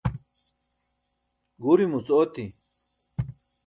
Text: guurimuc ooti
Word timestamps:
guurimuc 1.61 2.07
ooti 2.19 2.45